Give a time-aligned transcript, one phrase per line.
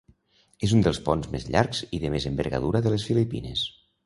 [0.67, 3.65] És un dels ponts més llargs i de més envergadura de les Filipines.